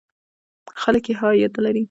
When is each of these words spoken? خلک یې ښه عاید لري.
خلک 0.81 1.03
یې 1.09 1.15
ښه 1.19 1.27
عاید 1.31 1.53
لري. 1.65 1.79